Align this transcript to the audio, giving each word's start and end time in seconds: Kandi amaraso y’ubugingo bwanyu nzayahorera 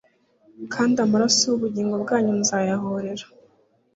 Kandi 0.73 0.95
amaraso 1.05 1.41
y’ubugingo 1.47 1.95
bwanyu 2.03 2.31
nzayahorera 2.41 3.25